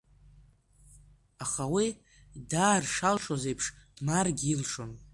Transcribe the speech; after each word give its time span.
Аха 1.43 1.63
уи, 1.73 1.87
даар 2.49 2.83
шалшоз 2.93 3.43
еиԥш, 3.49 3.65
дмааргьы 3.95 4.47
илшон. 4.53 4.91